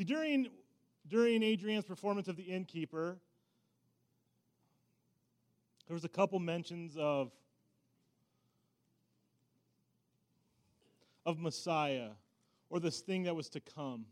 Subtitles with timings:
[0.00, 0.48] See, during,
[1.06, 3.18] during Adrian's performance of the innkeeper,
[5.86, 7.30] there was a couple mentions of,
[11.26, 12.12] of Messiah
[12.70, 14.06] or this thing that was to come.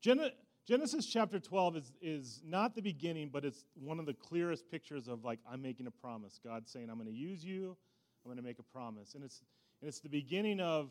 [0.00, 5.08] Genesis chapter 12 is, is not the beginning, but it's one of the clearest pictures
[5.08, 6.40] of like, I'm making a promise.
[6.42, 7.76] God saying, I'm going to use you,
[8.28, 9.14] I'm going to make a promise.
[9.14, 9.42] And it's,
[9.80, 10.90] and it's the beginning of,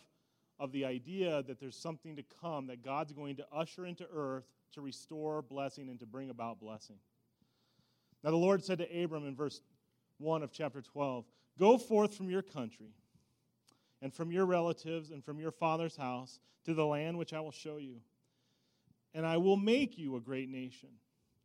[0.59, 4.45] of the idea that there's something to come, that God's going to usher into earth
[4.73, 6.97] to restore blessing and to bring about blessing.
[8.23, 9.61] Now, the Lord said to Abram in verse
[10.17, 11.25] 1 of chapter 12
[11.59, 12.89] Go forth from your country
[14.01, 17.51] and from your relatives and from your father's house to the land which I will
[17.51, 17.97] show you
[19.13, 20.89] and I will make you a great nation,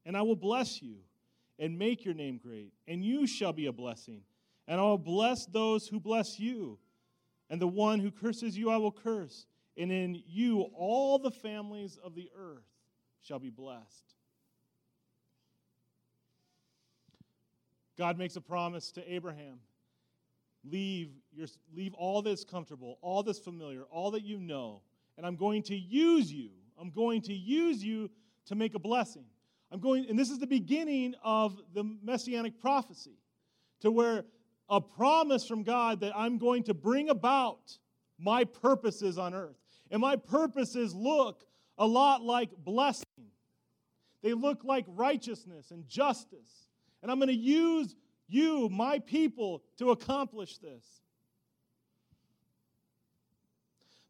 [0.05, 0.97] and I will bless you
[1.59, 4.23] and make your name great, and you shall be a blessing.
[4.69, 6.79] And I will bless those who bless you,
[7.51, 11.99] and the one who curses you I will curse, and in you all the families
[12.03, 12.65] of the earth
[13.23, 14.15] shall be blessed.
[17.99, 19.59] God makes a promise to Abraham.
[20.65, 24.81] Leave, your, leave all that's comfortable, all that's familiar, all that you know,
[25.17, 26.51] and I'm going to use you.
[26.81, 28.11] I'm going to use you
[28.47, 29.25] to make a blessing.
[29.71, 33.19] I'm going, and this is the beginning of the messianic prophecy,
[33.81, 34.25] to where
[34.73, 37.79] a promise from God that I'm going to bring about
[38.19, 39.57] my purposes on earth.
[39.91, 41.45] And my purposes look
[41.79, 43.05] a lot like blessing,
[44.23, 46.69] they look like righteousness and justice.
[47.03, 47.95] And I'm going to use
[48.29, 51.03] you, my people, to accomplish this.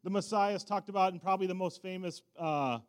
[0.03, 2.79] the Messiah is talked about in probably the most famous uh,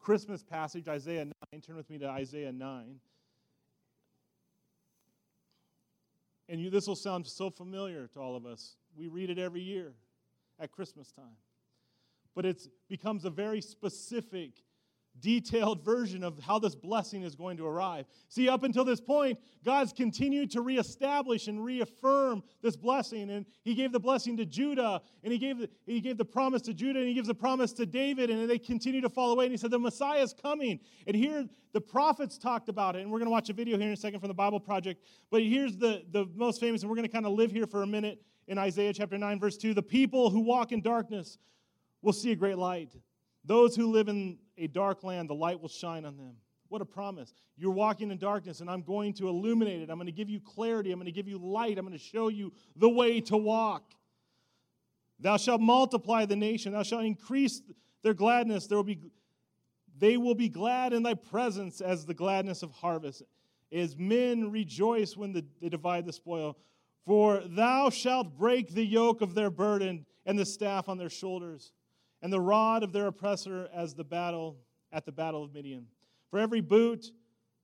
[0.00, 1.60] Christmas passage, Isaiah 9.
[1.60, 3.00] Turn with me to Isaiah 9.
[6.48, 8.76] And you, this will sound so familiar to all of us.
[8.96, 9.92] We read it every year
[10.58, 11.36] at Christmas time.
[12.34, 14.52] But it becomes a very specific
[15.20, 18.06] detailed version of how this blessing is going to arrive.
[18.28, 23.30] See, up until this point, God's continued to reestablish and reaffirm this blessing.
[23.30, 26.62] And He gave the blessing to Judah, and He gave the, he gave the promise
[26.62, 29.46] to Judah, and He gives the promise to David, and they continue to fall away.
[29.46, 30.80] And He said, The Messiah is coming.
[31.06, 33.02] And here the prophets talked about it.
[33.02, 35.04] And we're going to watch a video here in a second from the Bible Project.
[35.30, 37.82] But here's the, the most famous, and we're going to kind of live here for
[37.82, 39.74] a minute in Isaiah chapter 9, verse 2.
[39.74, 41.38] The people who walk in darkness
[42.02, 42.92] will see a great light.
[43.48, 46.34] Those who live in a dark land, the light will shine on them.
[46.68, 47.32] What a promise.
[47.56, 49.88] You're walking in darkness, and I'm going to illuminate it.
[49.88, 50.92] I'm going to give you clarity.
[50.92, 51.78] I'm going to give you light.
[51.78, 53.94] I'm going to show you the way to walk.
[55.18, 56.74] Thou shalt multiply the nation.
[56.74, 57.62] Thou shalt increase
[58.02, 58.66] their gladness.
[58.66, 59.00] There will be,
[59.96, 63.22] they will be glad in thy presence as the gladness of harvest,
[63.72, 66.58] as men rejoice when the, they divide the spoil.
[67.06, 71.72] For thou shalt break the yoke of their burden and the staff on their shoulders
[72.22, 74.58] and the rod of their oppressor as the battle
[74.92, 75.86] at the battle of Midian.
[76.30, 77.06] For every boot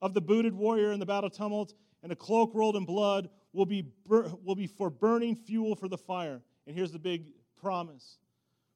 [0.01, 3.67] of the booted warrior in the battle tumult and a cloak rolled in blood will
[3.67, 6.43] be, will be for burning fuel for the fire.
[6.67, 8.19] And here's the big promise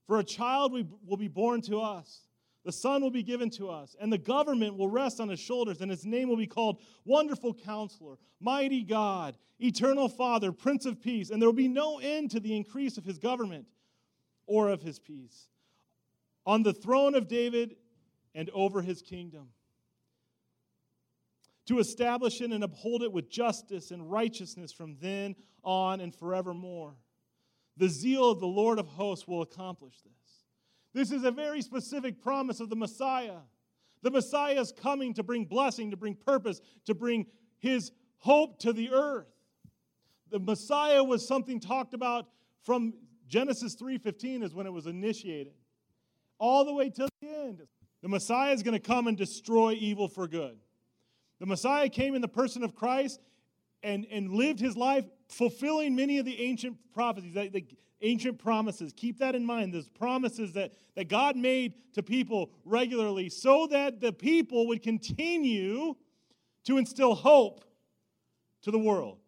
[0.07, 2.23] For a child we, will be born to us,
[2.65, 5.81] the son will be given to us, and the government will rest on his shoulders,
[5.81, 11.31] and his name will be called Wonderful Counselor, Mighty God, Eternal Father, Prince of Peace.
[11.31, 13.67] And there will be no end to the increase of his government
[14.47, 15.49] or of his peace
[16.49, 17.77] on the throne of David
[18.35, 19.49] and over his kingdom,
[21.67, 26.95] to establish it and uphold it with justice and righteousness from then on and forevermore.
[27.77, 30.47] The zeal of the Lord of hosts will accomplish this.
[30.95, 33.41] This is a very specific promise of the Messiah.
[34.01, 37.27] The Messiah is coming to bring blessing, to bring purpose, to bring
[37.59, 39.29] his hope to the earth.
[40.31, 42.27] The Messiah was something talked about
[42.63, 42.95] from
[43.27, 45.53] Genesis 3:15 is when it was initiated
[46.39, 47.63] all the way to the end.
[48.03, 50.59] The Messiah is going to come and destroy evil for good.
[51.41, 53.21] The Messiah came in the person of Christ
[53.83, 57.67] and, and lived his life fulfilling many of the ancient prophecies, the, the
[58.03, 58.93] ancient promises.
[58.97, 59.75] Keep that in mind.
[59.75, 65.95] There's promises that, that God made to people regularly so that the people would continue
[66.65, 67.65] to instill hope
[68.63, 69.19] to the world.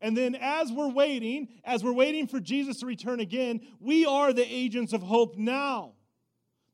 [0.00, 4.34] And then, as we're waiting, as we're waiting for Jesus to return again, we are
[4.34, 5.93] the agents of hope now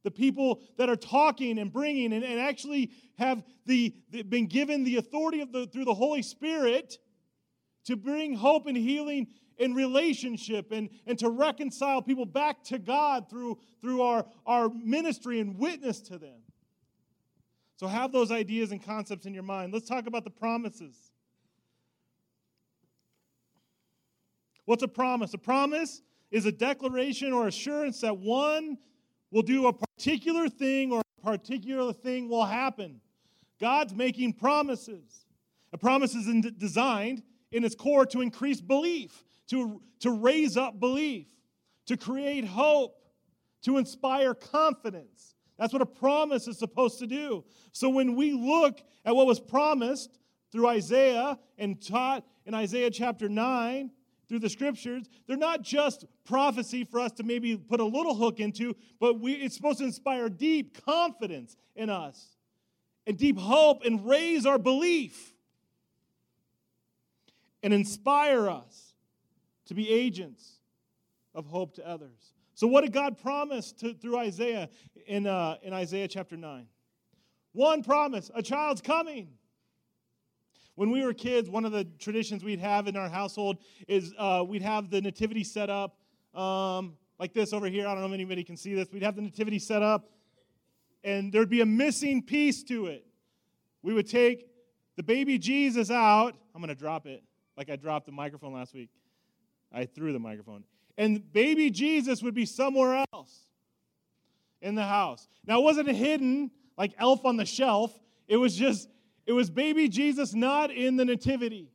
[0.03, 4.85] the people that are talking and bringing and, and actually have the, the, been given
[4.85, 6.99] the authority of the, through the Holy Spirit
[7.85, 9.27] to bring hope and healing
[9.59, 15.39] in relationship and, and to reconcile people back to God through, through our, our ministry
[15.41, 16.41] and witness to them.
[17.77, 19.73] So have those ideas and concepts in your mind.
[19.73, 21.13] Let's talk about the promises.
[24.65, 25.35] What's a promise?
[25.35, 28.79] A promise is a declaration or assurance that one
[29.31, 33.01] will do a particular thing or a particular thing will happen.
[33.61, 35.27] God's making promises.
[35.73, 36.27] A promise is
[36.59, 37.23] designed
[37.53, 41.27] in its core to increase belief, to, to raise up belief,
[41.87, 42.97] to create hope,
[43.63, 45.35] to inspire confidence.
[45.59, 47.45] That's what a promise is supposed to do.
[47.73, 50.19] So when we look at what was promised
[50.51, 53.91] through Isaiah and taught in Isaiah chapter 9,
[54.31, 58.39] through the scriptures, they're not just prophecy for us to maybe put a little hook
[58.39, 62.37] into, but we, it's supposed to inspire deep confidence in us
[63.09, 65.35] and deep hope and raise our belief
[67.65, 68.95] and inspire us
[69.67, 70.61] to be agents
[71.35, 72.33] of hope to others.
[72.55, 74.69] So, what did God promise to, through Isaiah
[75.09, 76.69] in, uh, in Isaiah chapter 9?
[77.51, 79.31] One promise a child's coming.
[80.75, 83.59] When we were kids, one of the traditions we'd have in our household
[83.89, 85.97] is uh, we'd have the nativity set up
[86.35, 87.87] um, like this over here.
[87.87, 88.89] I don't know if anybody can see this.
[88.93, 90.11] We'd have the nativity set up,
[91.05, 93.05] and there'd be a missing piece to it.
[93.83, 94.47] We would take
[94.97, 96.35] the baby Jesus out.
[96.55, 97.23] I'm going to drop it
[97.57, 98.91] like I dropped the microphone last week.
[99.73, 100.65] I threw the microphone.
[100.99, 103.51] And baby Jesus would be somewhere else
[104.61, 105.29] in the house.
[105.47, 107.93] Now, it wasn't hidden like elf on the shelf.
[108.29, 108.89] It was just
[109.31, 111.71] it was baby Jesus not in the nativity.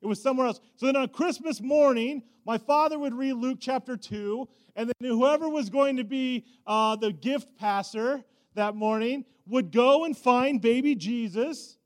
[0.00, 0.58] It was somewhere else.
[0.76, 5.50] So then on Christmas morning, my father would read Luke chapter 2, and then whoever
[5.50, 8.24] was going to be uh, the gift passer
[8.54, 11.76] that morning would go and find baby Jesus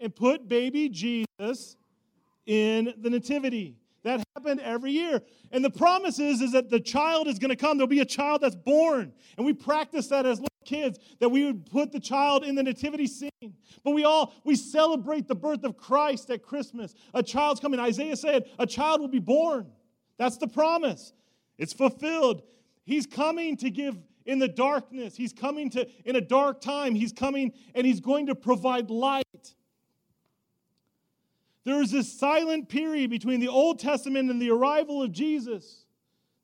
[0.00, 1.76] and put baby Jesus
[2.44, 3.76] in the nativity.
[4.02, 5.22] That happened every year.
[5.52, 7.78] And the promise is, is that the child is going to come.
[7.78, 9.12] There'll be a child that's born.
[9.36, 13.06] And we practice that as kids, that we would put the child in the nativity
[13.06, 13.30] scene.
[13.82, 16.94] But we all, we celebrate the birth of Christ at Christmas.
[17.14, 17.80] A child's coming.
[17.80, 19.70] Isaiah said, a child will be born.
[20.18, 21.12] That's the promise.
[21.58, 22.42] It's fulfilled.
[22.84, 23.96] He's coming to give
[24.26, 25.16] in the darkness.
[25.16, 29.54] He's coming to, in a dark time, he's coming and he's going to provide light.
[31.64, 35.84] There is this silent period between the Old Testament and the arrival of Jesus,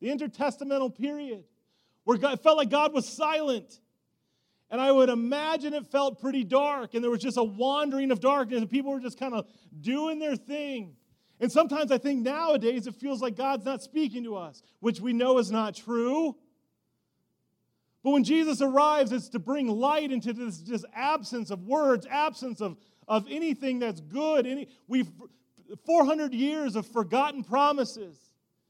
[0.00, 1.44] the intertestamental period,
[2.04, 3.80] where God, it felt like God was silent.
[4.70, 8.20] And I would imagine it felt pretty dark, and there was just a wandering of
[8.20, 9.46] darkness, and people were just kind of
[9.80, 10.96] doing their thing.
[11.38, 15.12] And sometimes I think nowadays it feels like God's not speaking to us, which we
[15.12, 16.34] know is not true.
[18.02, 22.60] But when Jesus arrives, it's to bring light into this just absence of words, absence
[22.60, 22.76] of,
[23.06, 24.46] of anything that's good.
[24.46, 25.10] Any, we've
[25.84, 28.16] 400 years of forgotten promises.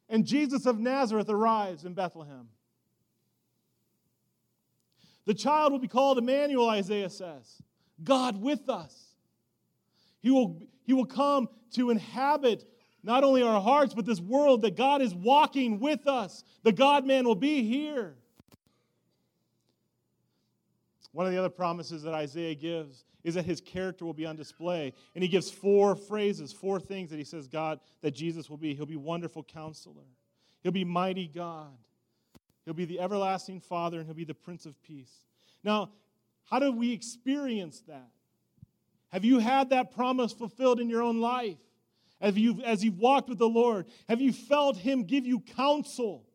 [0.09, 2.49] And Jesus of Nazareth arrives in Bethlehem.
[5.26, 7.61] The child will be called Emmanuel, Isaiah says,
[8.02, 9.14] God with us.
[10.20, 12.64] He will, he will come to inhabit
[13.02, 16.43] not only our hearts, but this world that God is walking with us.
[16.62, 18.17] The God man will be here.
[21.12, 24.37] One of the other promises that Isaiah gives is that his character will be on
[24.37, 24.93] display.
[25.14, 28.75] And he gives four phrases, four things that he says God, that Jesus will be.
[28.75, 30.05] He'll be wonderful counselor,
[30.62, 31.76] he'll be mighty God,
[32.67, 35.25] he'll be the everlasting Father, and he'll be the Prince of Peace.
[35.65, 35.93] Now,
[36.51, 38.11] how do we experience that?
[39.09, 41.57] Have you had that promise fulfilled in your own life?
[42.21, 46.27] Have you, as you've walked with the Lord, have you felt Him give you counsel?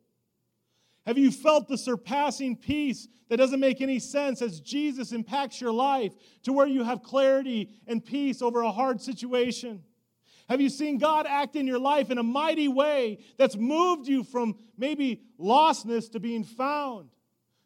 [1.06, 5.72] Have you felt the surpassing peace that doesn't make any sense as Jesus impacts your
[5.72, 6.12] life
[6.44, 9.82] to where you have clarity and peace over a hard situation?
[10.52, 14.22] Have you seen God act in your life in a mighty way that's moved you
[14.22, 17.08] from maybe lostness to being found?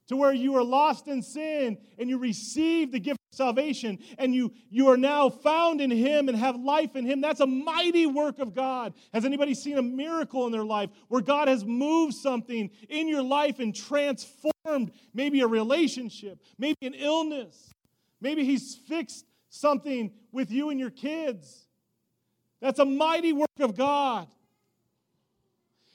[0.07, 4.33] to where you are lost in sin and you receive the gift of salvation and
[4.33, 7.21] you, you are now found in Him and have life in Him.
[7.21, 8.95] That's a mighty work of God.
[9.13, 13.23] Has anybody seen a miracle in their life where God has moved something in your
[13.23, 17.73] life and transformed maybe a relationship, maybe an illness?
[18.21, 21.66] Maybe He's fixed something with you and your kids.
[22.67, 24.27] That's a mighty work of God.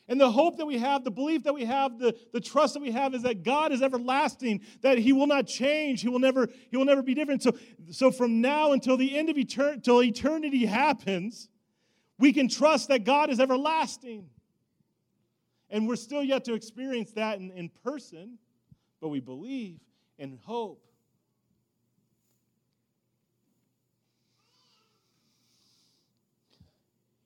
[0.08, 2.80] And the hope that we have, the belief that we have, the, the trust that
[2.80, 6.48] we have is that God is everlasting, that He will not change, He will never,
[6.70, 7.44] he will never be different.
[7.44, 7.58] So,
[7.92, 11.50] so from now until the end of eternity, till eternity happens,
[12.18, 14.30] we can trust that God is everlasting.
[15.70, 18.38] And we're still yet to experience that in, in person,
[19.02, 19.82] but we believe
[20.18, 20.86] and hope.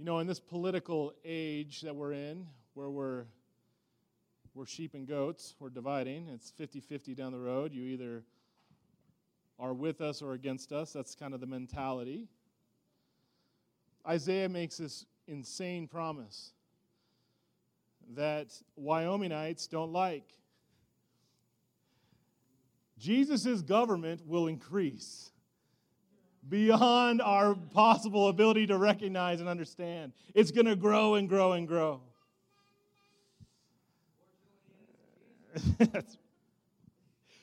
[0.06, 2.46] You know, in this political age that we're in,
[2.76, 3.26] where we're
[4.54, 6.28] we're sheep and goats, we're dividing.
[6.32, 7.74] It's 50-50 down the road.
[7.74, 8.24] You either
[9.58, 10.94] are with us or against us.
[10.94, 12.28] That's kind of the mentality.
[14.08, 16.52] Isaiah makes this insane promise
[18.14, 20.38] that Wyomingites don't like.
[23.00, 25.32] Jesus' government will increase
[26.50, 30.14] beyond our possible ability to recognize and understand.
[30.34, 32.02] It's going to grow and grow and grow.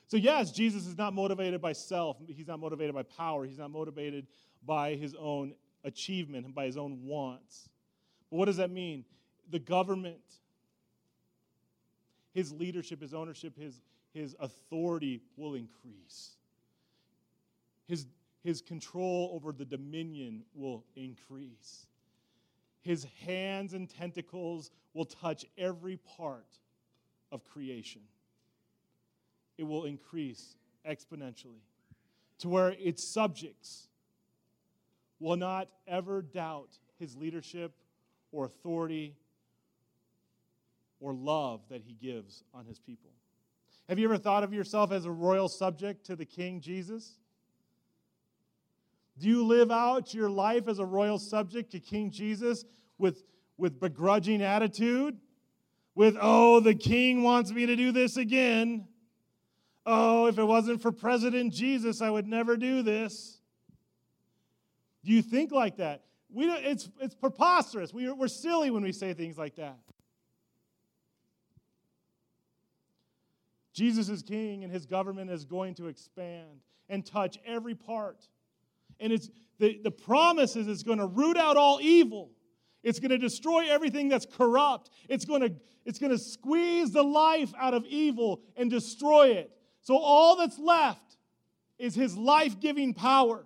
[0.06, 3.70] so, yes, Jesus is not motivated by self, he's not motivated by power, he's not
[3.70, 4.26] motivated
[4.64, 5.54] by his own
[5.84, 7.68] achievement and by his own wants.
[8.30, 9.04] But what does that mean?
[9.50, 10.20] The government,
[12.32, 13.80] his leadership, his ownership, his,
[14.12, 16.36] his authority will increase.
[17.88, 18.06] His,
[18.42, 21.86] his control over the dominion will increase.
[22.80, 26.58] His hands and tentacles will touch every part
[27.30, 28.02] of creation.
[29.58, 30.56] It will increase
[30.88, 31.62] exponentially
[32.40, 33.86] to where its subjects
[35.20, 37.72] will not ever doubt his leadership
[38.32, 39.14] or authority
[40.98, 43.10] or love that he gives on his people.
[43.88, 47.18] Have you ever thought of yourself as a royal subject to the King Jesus?
[49.18, 52.64] Do you live out your life as a royal subject to King Jesus
[52.98, 53.22] with,
[53.56, 55.18] with begrudging attitude?
[55.94, 58.88] With, oh, the king wants me to do this again.
[59.84, 63.40] Oh, if it wasn't for President Jesus, I would never do this.
[65.04, 66.02] Do you think like that?
[66.32, 67.92] We don't, it's, it's preposterous.
[67.92, 69.76] We, we're silly when we say things like that.
[73.74, 78.28] Jesus is king, and his government is going to expand and touch every part.
[79.02, 79.28] And it's,
[79.58, 82.30] the, the promise is it's going to root out all evil.
[82.82, 84.90] It's going to destroy everything that's corrupt.
[85.08, 85.52] It's going to,
[85.84, 89.50] it's going to squeeze the life out of evil and destroy it.
[89.82, 91.16] So all that's left
[91.78, 93.44] is his life giving power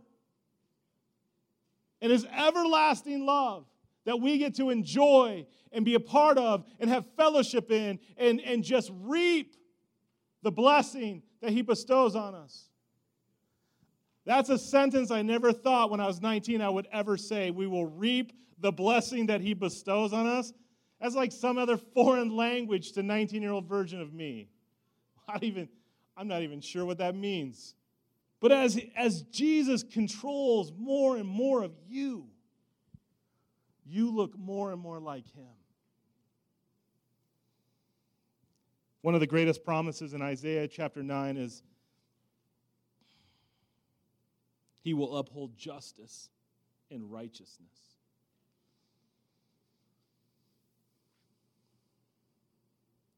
[2.03, 3.65] and his everlasting love
[4.05, 8.41] that we get to enjoy and be a part of and have fellowship in and,
[8.43, 9.57] and just reap
[10.43, 12.69] the blessing that he bestows on us.
[14.27, 17.53] That's a sentence I never thought when I was 19 I would ever say.
[17.53, 20.53] We will reap the blessing that he bestows on us.
[21.01, 24.49] That's like some other foreign language to 19 year old version of me.
[25.29, 25.69] Not even,
[26.17, 27.75] I'm not even sure what that means.
[28.41, 32.27] But as, as Jesus controls more and more of you,
[33.85, 35.47] you look more and more like him.
[39.03, 41.63] One of the greatest promises in Isaiah chapter 9 is
[44.87, 46.29] He will uphold justice
[46.93, 47.97] and righteousness.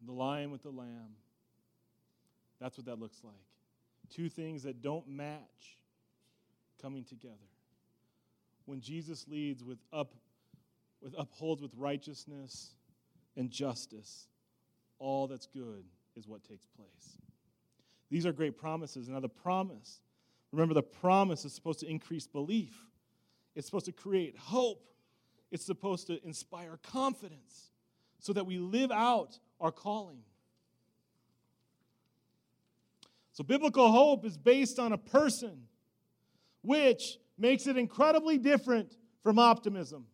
[0.07, 1.11] The lion with the lamb.
[2.59, 3.35] That's what that looks like.
[4.09, 5.77] Two things that don't match
[6.81, 7.35] coming together.
[8.65, 10.15] When Jesus leads with up
[11.03, 12.77] with upholds with righteousness
[13.37, 14.29] and justice,
[14.99, 15.85] all that's good
[16.17, 17.19] is what takes place.
[18.09, 19.11] These are great promises.
[19.11, 20.01] Now, the promise,
[20.53, 22.75] remember, the promise is supposed to increase belief,
[23.55, 24.85] it's supposed to create hope,
[25.51, 27.71] it's supposed to inspire confidence
[28.19, 30.23] so that we live out our calling.
[33.33, 35.69] So, biblical hope is based on a person,
[36.63, 40.07] which makes it incredibly different from optimism.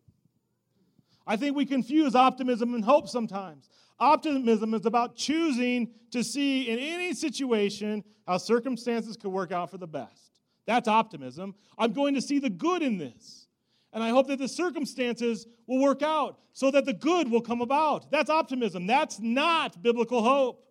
[1.27, 3.69] I think we confuse optimism and hope sometimes.
[3.99, 9.77] Optimism is about choosing to see in any situation how circumstances could work out for
[9.77, 10.24] the best.
[10.65, 11.55] That's optimism.
[11.77, 13.47] I'm going to see the good in this.
[13.93, 17.61] And I hope that the circumstances will work out so that the good will come
[17.61, 18.11] about.
[18.11, 18.87] That's optimism.
[18.87, 20.65] That's not biblical hope.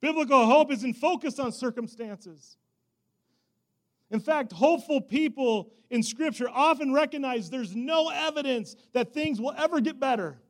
[0.00, 2.56] Biblical hope isn't focused on circumstances.
[4.10, 9.80] In fact, hopeful people in Scripture often recognize there's no evidence that things will ever
[9.80, 10.40] get better.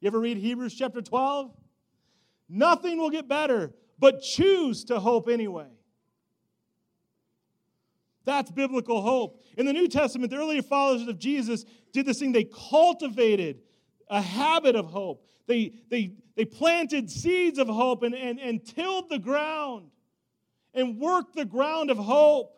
[0.00, 1.52] You ever read Hebrews chapter 12?
[2.48, 5.68] Nothing will get better, but choose to hope anyway.
[8.26, 9.40] That's biblical hope.
[9.56, 12.32] In the New Testament, the earlier followers of Jesus did this thing.
[12.32, 13.60] They cultivated
[14.10, 15.24] a habit of hope.
[15.46, 19.90] They, they, they planted seeds of hope and, and, and tilled the ground
[20.74, 22.52] and worked the ground of hope.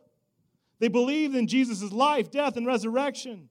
[0.80, 3.50] They believed in Jesus' life, death, and resurrection.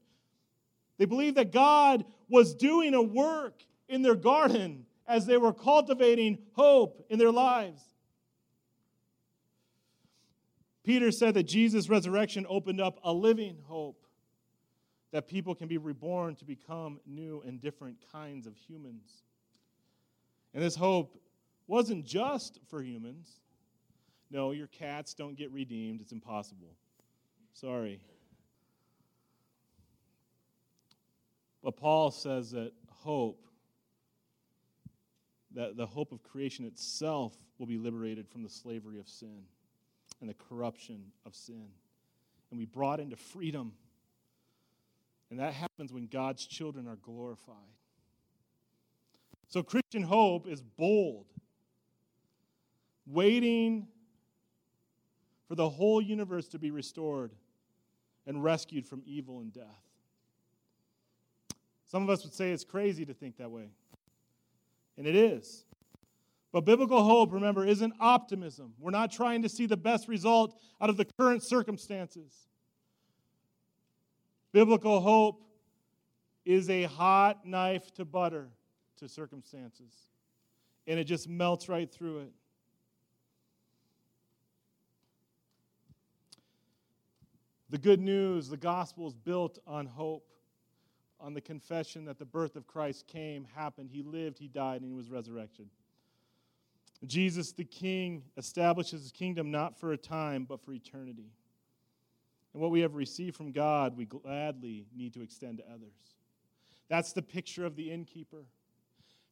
[0.97, 6.39] They believed that God was doing a work in their garden as they were cultivating
[6.53, 7.81] hope in their lives.
[10.87, 14.05] Peter said that Jesus' resurrection opened up a living hope
[15.11, 19.23] that people can be reborn to become new and different kinds of humans.
[20.53, 21.21] And this hope
[21.67, 23.41] wasn't just for humans.
[24.31, 25.99] No, your cats don't get redeemed.
[25.99, 26.73] It's impossible.
[27.51, 27.99] Sorry.
[31.61, 33.43] But Paul says that hope
[35.53, 39.43] that the hope of creation itself will be liberated from the slavery of sin
[40.19, 41.67] and the corruption of sin.
[42.49, 43.73] And we brought into freedom.
[45.29, 47.55] And that happens when God's children are glorified.
[49.49, 51.25] So Christian hope is bold,
[53.05, 53.87] waiting
[55.47, 57.31] for the whole universe to be restored
[58.25, 59.87] and rescued from evil and death.
[61.87, 63.69] Some of us would say it's crazy to think that way.
[64.97, 65.63] And it is.
[66.57, 68.73] But biblical hope, remember, isn't optimism.
[68.79, 72.33] We're not trying to see the best result out of the current circumstances.
[74.53, 75.43] Biblical hope
[76.45, 78.49] is a hot knife to butter
[78.97, 80.07] to circumstances,
[80.87, 82.31] and it just melts right through it.
[87.69, 90.27] The good news, the gospel is built on hope,
[91.19, 94.85] on the confession that the birth of Christ came, happened, he lived, he died, and
[94.85, 95.69] he was resurrected.
[97.05, 101.31] Jesus the King establishes his kingdom not for a time, but for eternity.
[102.53, 105.93] And what we have received from God, we gladly need to extend to others.
[106.89, 108.45] That's the picture of the innkeeper.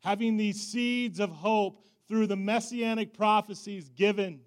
[0.01, 4.41] Having these seeds of hope through the messianic prophecies given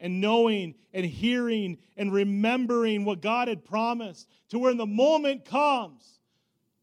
[0.00, 6.18] and knowing and hearing and remembering what God had promised to when the moment comes,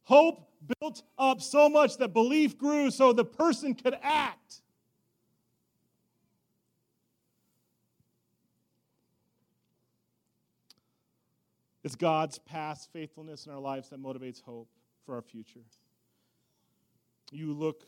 [0.03, 0.49] hope
[0.79, 4.61] built up so much that belief grew so the person could act.
[11.83, 14.69] It's God's past faithfulness in our lives that motivates hope
[15.05, 15.63] for our future.
[17.31, 17.85] You look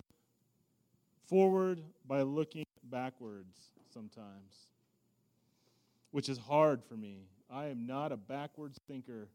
[1.28, 3.58] forward by looking backwards
[3.94, 4.68] sometimes
[6.12, 7.24] which is hard for me.
[7.50, 9.30] I am not a backwards thinker.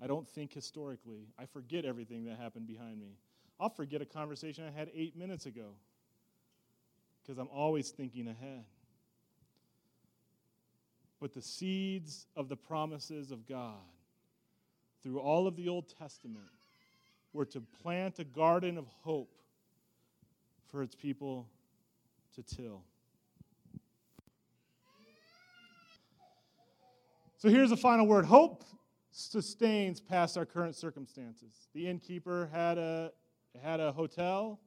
[0.00, 1.28] I don't think historically.
[1.38, 3.16] I forget everything that happened behind me.
[3.60, 5.74] I'll forget a conversation I had eight minutes ago
[7.22, 8.64] because I'm always thinking ahead.
[11.20, 13.76] But the seeds of the promises of God
[15.02, 16.46] through all of the Old Testament
[17.32, 19.34] were to plant a garden of hope
[20.68, 21.48] for its people
[22.34, 22.82] to till.
[27.38, 28.64] So here's the final word hope
[29.10, 31.68] sustains past our current circumstances.
[31.74, 33.12] The innkeeper had a,
[33.62, 34.60] had a hotel,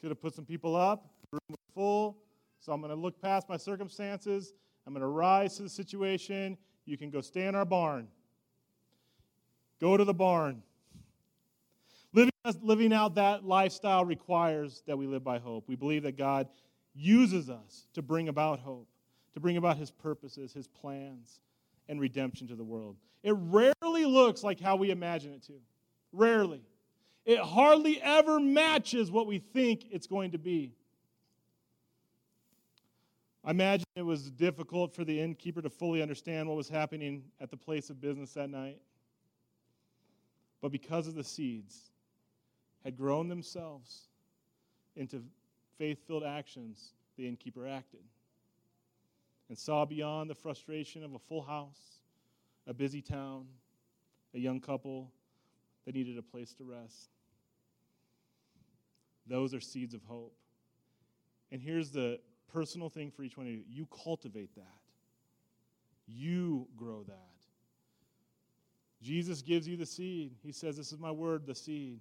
[0.00, 2.18] could have put some people up, room was full.
[2.60, 4.54] So I'm going to look past my circumstances.
[4.86, 6.56] I'm going to rise to the situation.
[6.86, 8.08] You can go stay in our barn.
[9.84, 10.62] Go to the barn.
[12.14, 15.68] Living, living out that lifestyle requires that we live by hope.
[15.68, 16.48] We believe that God
[16.94, 18.88] uses us to bring about hope
[19.34, 21.40] to bring about his purposes, his plans,
[21.86, 22.96] and redemption to the world.
[23.22, 25.60] It rarely looks like how we imagine it to.
[26.14, 26.62] Rarely.
[27.26, 30.72] It hardly ever matches what we think it's going to be.
[33.44, 37.50] I imagine it was difficult for the innkeeper to fully understand what was happening at
[37.50, 38.78] the place of business that night.
[40.64, 41.90] But because of the seeds
[42.84, 44.08] had grown themselves
[44.96, 45.22] into
[45.76, 48.00] faith filled actions, the innkeeper acted
[49.50, 52.00] and saw beyond the frustration of a full house,
[52.66, 53.44] a busy town,
[54.32, 55.12] a young couple
[55.84, 57.10] that needed a place to rest.
[59.26, 60.34] Those are seeds of hope.
[61.52, 64.80] And here's the personal thing for each one of you you cultivate that,
[66.06, 67.33] you grow that.
[69.04, 70.32] Jesus gives you the seed.
[70.42, 72.00] He says, This is my word, the seed.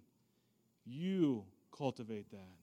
[0.85, 1.43] You
[1.77, 2.55] cultivate that.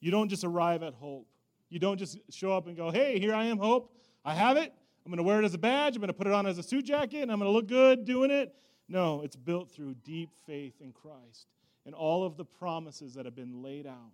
[0.00, 1.28] You don't just arrive at hope.
[1.68, 3.94] You don't just show up and go, Hey, here I am, hope.
[4.24, 4.72] I have it.
[5.06, 5.94] I'm going to wear it as a badge.
[5.94, 7.68] I'm going to put it on as a suit jacket, and I'm going to look
[7.68, 8.52] good doing it.
[8.88, 11.46] No, it's built through deep faith in Christ
[11.86, 14.12] and all of the promises that have been laid out.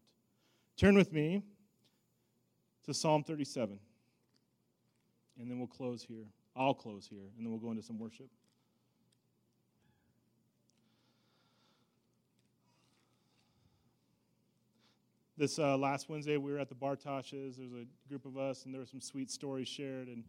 [0.77, 1.42] Turn with me
[2.85, 3.79] to Psalm 37,
[5.40, 6.27] and then we'll close here.
[6.55, 8.29] I'll close here, and then we'll go into some worship.
[15.37, 17.59] This uh, last Wednesday, we were at the Bartoshes.
[17.59, 20.07] was a group of us, and there were some sweet stories shared.
[20.07, 20.23] And,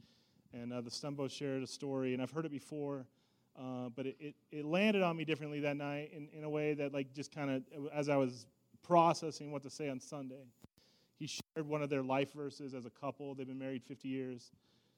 [0.51, 3.05] and uh, the Stumbo shared a story, and I've heard it before,
[3.57, 6.73] uh, but it, it, it, landed on me differently that night in, in a way
[6.73, 7.63] that, like, just kind of,
[7.93, 8.47] as I was
[8.81, 10.47] processing what to say on Sunday,
[11.19, 13.35] he shared one of their life verses as a couple.
[13.35, 14.51] They've been married 50 years,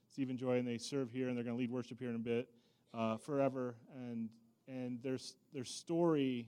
[0.10, 2.16] Steve and Joy, and they serve here, and they're going to lead worship here in
[2.16, 2.48] a bit,
[2.94, 3.76] uh, forever.
[3.94, 4.30] And,
[4.70, 5.18] and their,
[5.54, 6.48] their story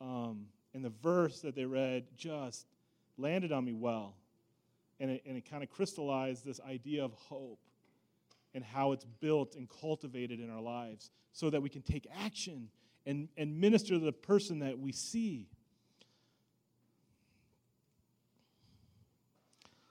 [0.00, 2.66] um, and the verse that they read just
[3.18, 4.14] landed on me well.
[4.98, 7.60] And it, and it kind of crystallized this idea of hope
[8.54, 12.68] and how it's built and cultivated in our lives so that we can take action
[13.04, 15.46] and, and minister to the person that we see.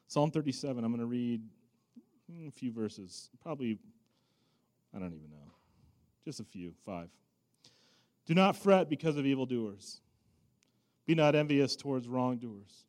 [0.08, 1.42] Psalm 37, I'm going to read
[2.48, 3.30] a few verses.
[3.44, 3.78] Probably,
[4.96, 5.52] I don't even know.
[6.24, 7.10] Just a few, five.
[8.26, 10.02] Do not fret because of evildoers.
[11.06, 12.86] Be not envious towards wrongdoers,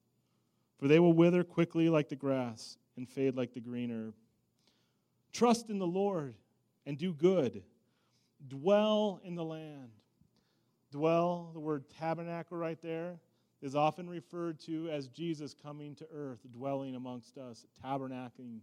[0.78, 4.14] for they will wither quickly like the grass and fade like the green herb.
[5.32, 6.34] Trust in the Lord
[6.86, 7.62] and do good.
[8.48, 9.90] Dwell in the land.
[10.90, 13.18] Dwell, the word tabernacle right there,
[13.62, 18.60] is often referred to as Jesus coming to earth, dwelling amongst us, tabernacling,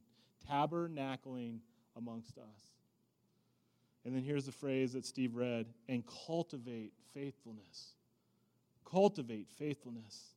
[0.50, 1.58] tabernacling
[1.96, 2.74] amongst us.
[4.06, 7.94] And then here's the phrase that Steve read and cultivate faithfulness.
[8.90, 10.36] Cultivate faithfulness.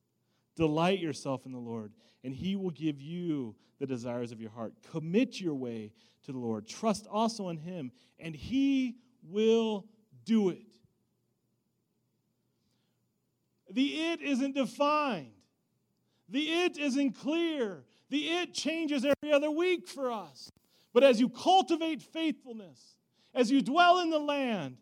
[0.57, 1.93] Delight yourself in the Lord,
[2.23, 4.73] and He will give you the desires of your heart.
[4.91, 5.93] Commit your way
[6.25, 6.67] to the Lord.
[6.67, 9.85] Trust also in Him, and He will
[10.25, 10.65] do it.
[13.69, 15.31] The it isn't defined,
[16.27, 17.85] the it isn't clear.
[18.09, 20.49] The it changes every other week for us.
[20.93, 22.97] But as you cultivate faithfulness,
[23.33, 24.77] as you dwell in the land,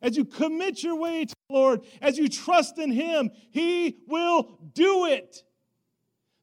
[0.00, 5.06] as you commit your way to Lord, as you trust in Him, He will do
[5.06, 5.42] it.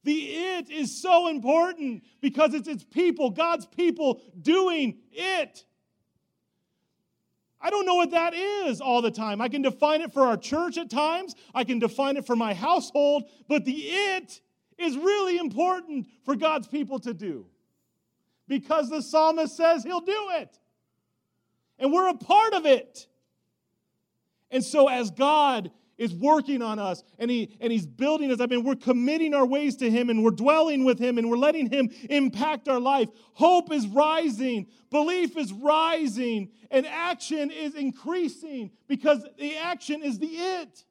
[0.03, 5.65] The it is so important because it's its people, God's people, doing it.
[7.61, 9.41] I don't know what that is all the time.
[9.41, 12.53] I can define it for our church at times, I can define it for my
[12.53, 14.41] household, but the it
[14.77, 17.45] is really important for God's people to do
[18.47, 20.59] because the psalmist says he'll do it.
[21.79, 23.07] And we're a part of it.
[24.51, 28.51] And so, as God is working on us and, he, and He's building us up,
[28.51, 31.69] and we're committing our ways to Him, and we're dwelling with Him, and we're letting
[31.69, 33.09] Him impact our life.
[33.33, 40.27] Hope is rising, belief is rising, and action is increasing because the action is the
[40.27, 40.85] it.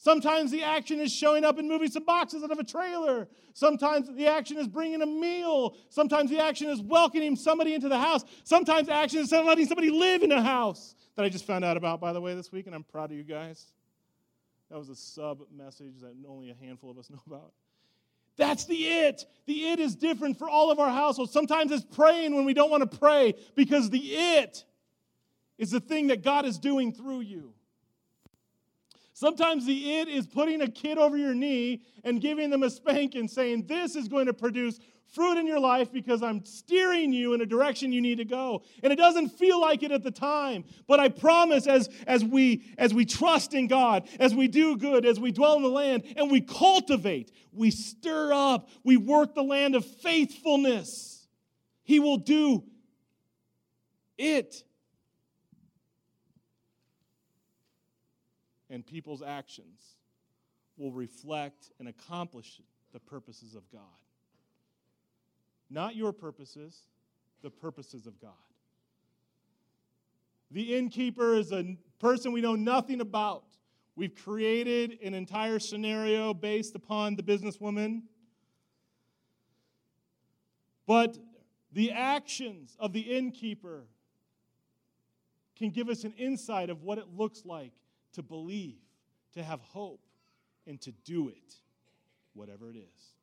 [0.00, 3.26] Sometimes the action is showing up and moving some boxes out of a trailer.
[3.52, 5.76] Sometimes the action is bringing a meal.
[5.88, 8.24] Sometimes the action is welcoming somebody into the house.
[8.44, 12.00] Sometimes action is letting somebody live in a house that I just found out about,
[12.00, 13.72] by the way, this week, and I'm proud of you guys.
[14.70, 17.52] That was a sub message that only a handful of us know about.
[18.36, 19.26] That's the it.
[19.46, 21.32] The it is different for all of our households.
[21.32, 24.64] Sometimes it's praying when we don't want to pray because the it
[25.58, 27.52] is the thing that God is doing through you.
[29.18, 33.16] Sometimes the it is putting a kid over your knee and giving them a spank
[33.16, 34.78] and saying, This is going to produce
[35.12, 38.62] fruit in your life because I'm steering you in a direction you need to go.
[38.80, 42.62] And it doesn't feel like it at the time, but I promise as, as, we,
[42.78, 46.04] as we trust in God, as we do good, as we dwell in the land,
[46.16, 51.26] and we cultivate, we stir up, we work the land of faithfulness,
[51.82, 52.62] He will do
[54.16, 54.62] it.
[58.70, 59.80] And people's actions
[60.76, 62.60] will reflect and accomplish
[62.92, 63.82] the purposes of God.
[65.70, 66.82] Not your purposes,
[67.42, 68.32] the purposes of God.
[70.50, 73.44] The innkeeper is a person we know nothing about.
[73.96, 78.02] We've created an entire scenario based upon the businesswoman.
[80.86, 81.18] But
[81.72, 83.84] the actions of the innkeeper
[85.56, 87.72] can give us an insight of what it looks like
[88.18, 88.80] to believe,
[89.32, 90.00] to have hope,
[90.66, 91.54] and to do it,
[92.34, 93.14] whatever it is.